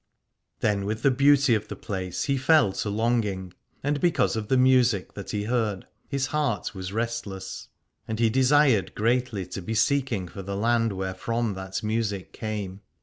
[0.61, 3.53] Then with the beauty of the place he fell to longing,
[3.83, 7.67] and because of the music that he heard his heart was restless:
[8.07, 12.81] and he desired greatly to be seeking for the land wherefrom that music came.